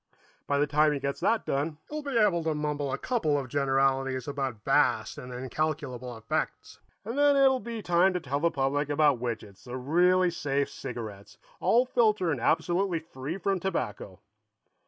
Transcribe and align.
By 0.47 0.57
the 0.57 0.65
time 0.65 0.93
he 0.93 0.99
gets 0.99 1.19
that 1.19 1.45
done, 1.45 1.77
he'll 1.87 2.01
be 2.01 2.17
able 2.17 2.43
to 2.45 2.55
mumble 2.55 2.91
a 2.91 2.97
couple 2.97 3.37
of 3.37 3.47
generalities 3.49 4.27
about 4.27 4.63
vast 4.65 5.19
and 5.19 5.31
incalculable 5.31 6.17
effects, 6.17 6.79
and 7.05 7.15
then 7.15 7.35
it'll 7.37 7.59
be 7.59 7.83
time 7.83 8.11
to 8.13 8.19
tell 8.19 8.39
the 8.39 8.49
public 8.49 8.89
about 8.89 9.19
Widgets, 9.19 9.63
the 9.65 9.77
really 9.77 10.31
safe 10.31 10.71
cigarettes, 10.71 11.37
all 11.59 11.85
filter 11.85 12.31
and 12.31 12.41
absolutely 12.41 12.97
free 12.97 13.37
from 13.37 13.59
tobacco." 13.59 14.19